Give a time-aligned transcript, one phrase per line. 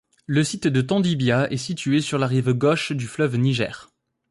[0.25, 3.91] Le site de Tondibia est situé sur la rive gauche du fleuve Niger.